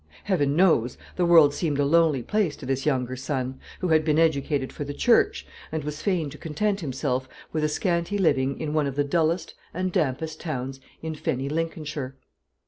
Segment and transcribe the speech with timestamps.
[0.23, 4.17] Heaven knows, the world seemed a lonely place to this younger son, who had been
[4.17, 8.73] educated for the Church, and was fain to content himself with a scanty living in
[8.73, 12.15] one of the dullest and dampest towns in fenny Lincolnshire.